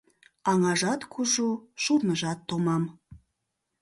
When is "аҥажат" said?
0.51-1.01